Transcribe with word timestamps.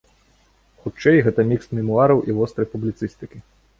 Хутчэй, 0.85 1.21
гэта 1.29 1.45
мікст 1.51 1.75
мемуараў 1.81 2.25
і 2.31 2.39
вострай 2.39 2.67
публіцыстыкі. 2.73 3.37